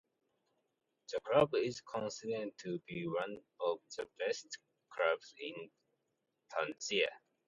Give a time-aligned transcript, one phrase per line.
[1.13, 4.57] The club is considered to be one of the best
[4.89, 5.69] clubs in
[6.59, 7.11] Tunisia.